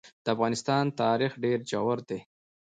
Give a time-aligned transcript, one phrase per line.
[0.23, 2.19] د افغانستان تاریخ ډېر ژور دی.